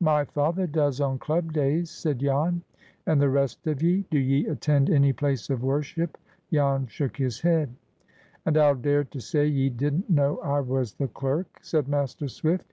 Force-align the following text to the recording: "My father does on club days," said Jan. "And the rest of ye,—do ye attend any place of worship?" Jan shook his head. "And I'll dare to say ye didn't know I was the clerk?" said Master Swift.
"My 0.00 0.24
father 0.24 0.66
does 0.66 1.02
on 1.02 1.18
club 1.18 1.52
days," 1.52 1.90
said 1.90 2.20
Jan. 2.20 2.62
"And 3.04 3.20
the 3.20 3.28
rest 3.28 3.66
of 3.66 3.82
ye,—do 3.82 4.18
ye 4.18 4.46
attend 4.46 4.88
any 4.88 5.12
place 5.12 5.50
of 5.50 5.62
worship?" 5.62 6.16
Jan 6.50 6.86
shook 6.86 7.18
his 7.18 7.42
head. 7.42 7.74
"And 8.46 8.56
I'll 8.56 8.74
dare 8.74 9.04
to 9.04 9.20
say 9.20 9.46
ye 9.46 9.68
didn't 9.68 10.08
know 10.08 10.38
I 10.38 10.60
was 10.60 10.94
the 10.94 11.08
clerk?" 11.08 11.58
said 11.60 11.88
Master 11.88 12.26
Swift. 12.26 12.72